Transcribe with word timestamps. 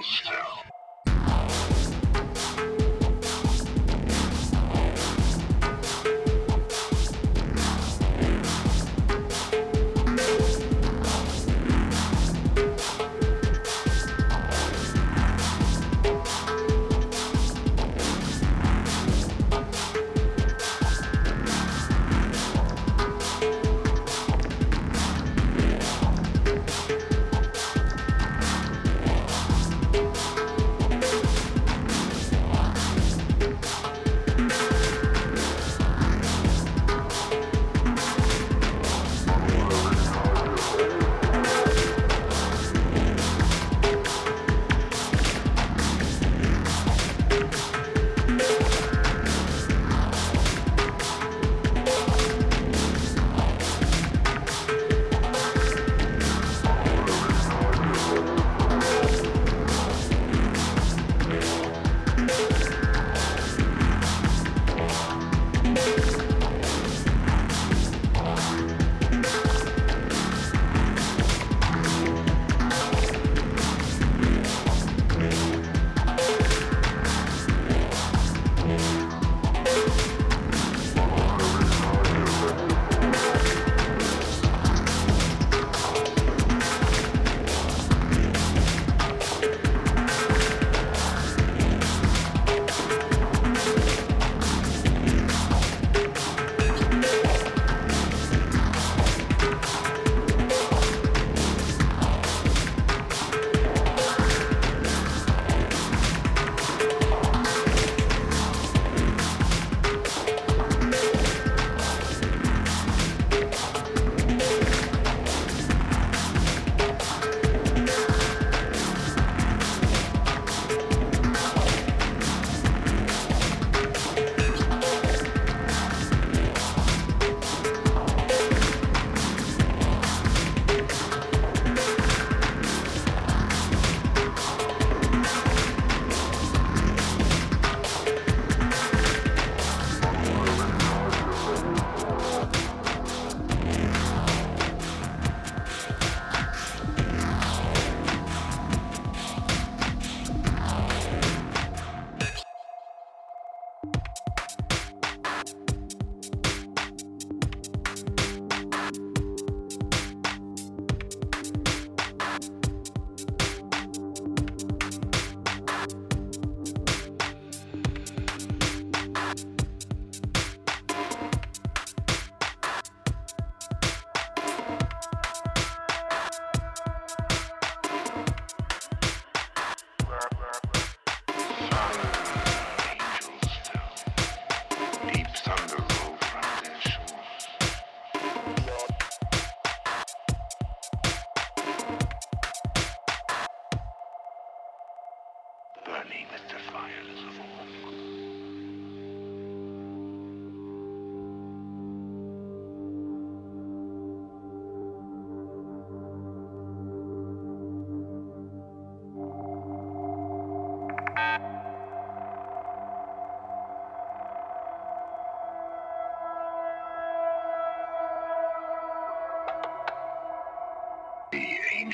angel's 0.00 0.39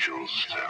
angels 0.07 0.47
now. 0.55 0.66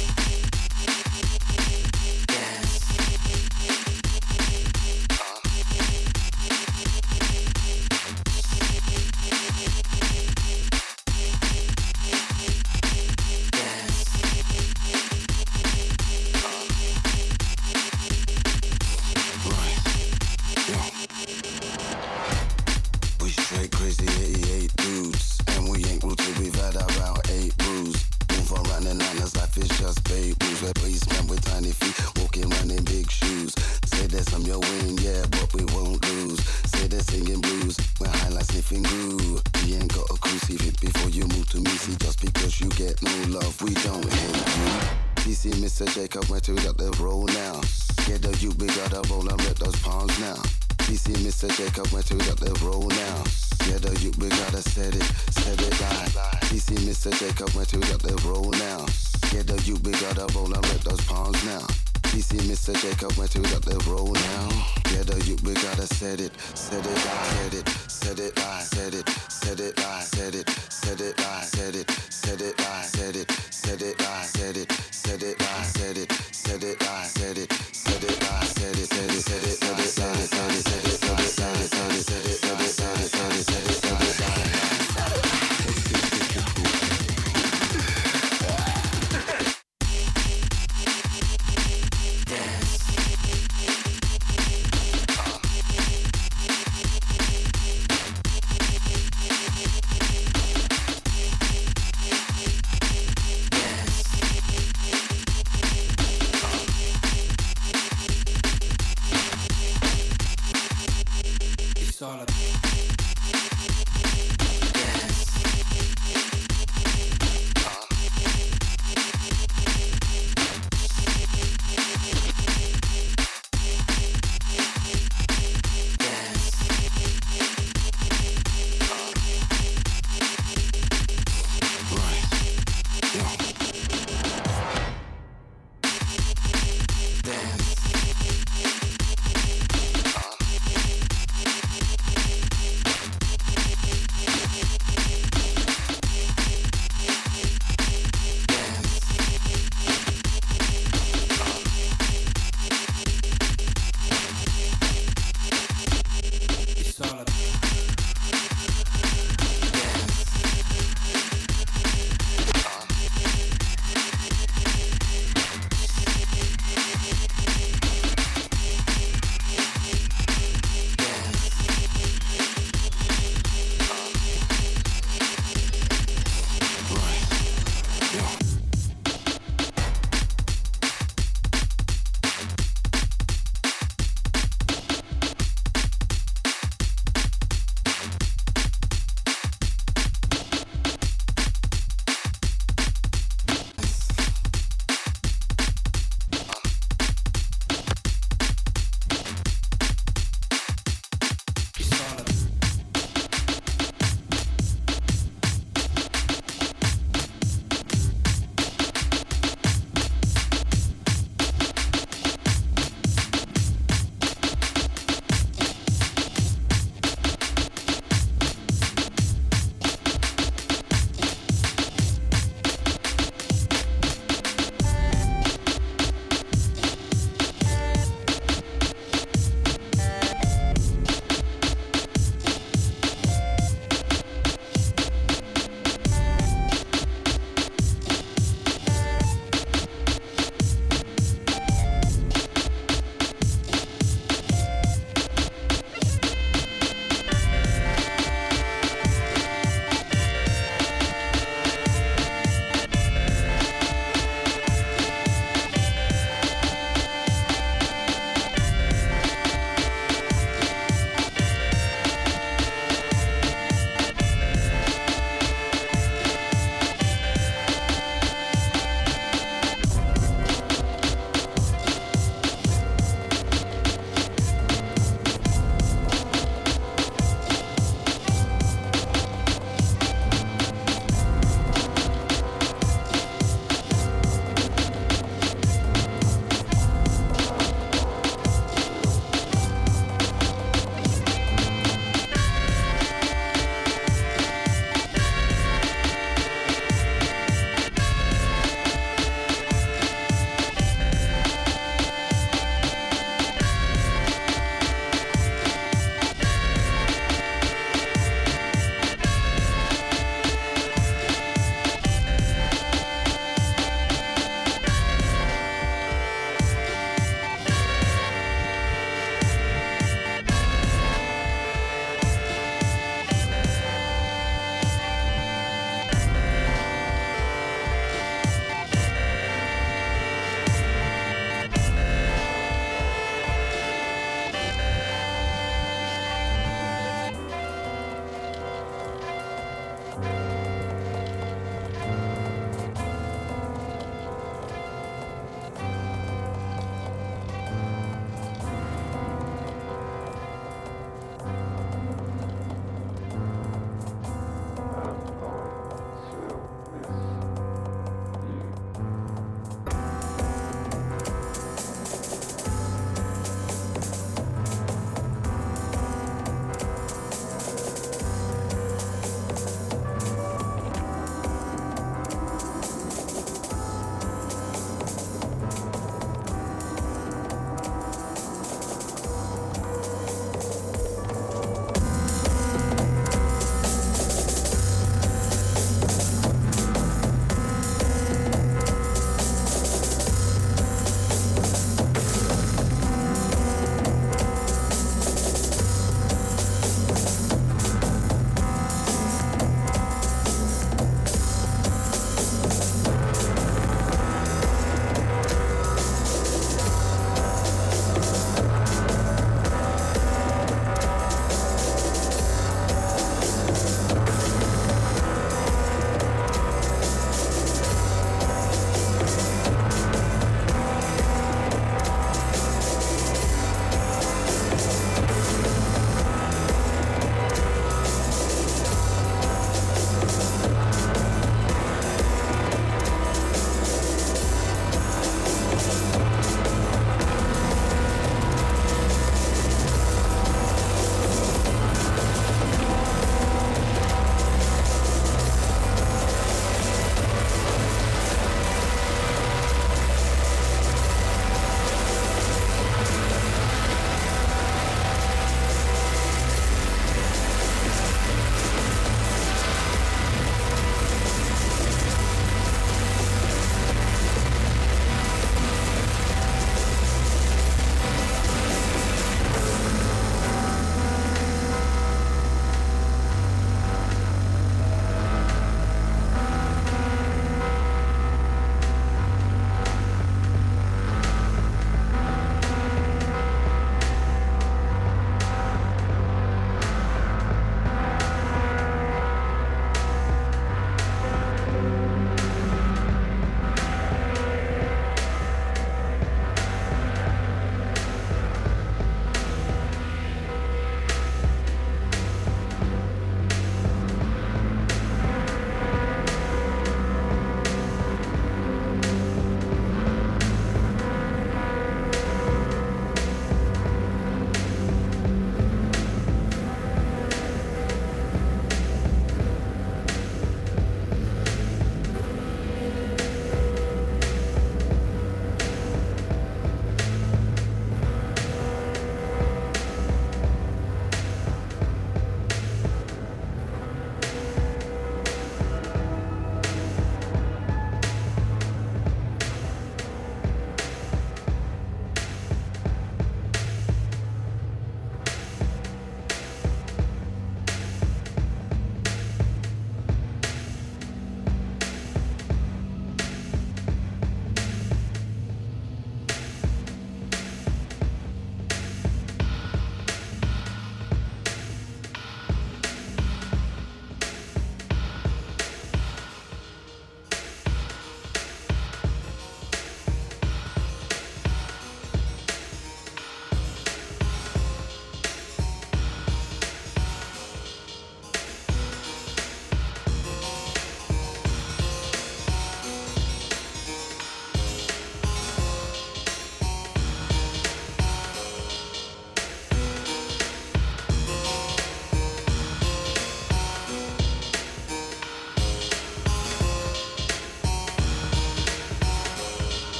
Thank 0.00 0.44
you. 0.44 0.49